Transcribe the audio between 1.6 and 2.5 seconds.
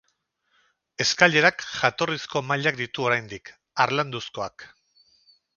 jatorrizko